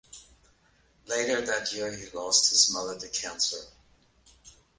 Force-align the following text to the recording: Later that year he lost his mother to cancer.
Later 1.05 1.41
that 1.45 1.71
year 1.73 1.95
he 1.95 2.09
lost 2.09 2.49
his 2.49 2.73
mother 2.73 2.97
to 2.99 3.07
cancer. 3.09 3.65